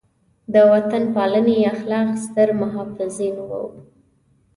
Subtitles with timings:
[0.53, 3.63] د وطن پالنې اخلاق ستر محافظین وو.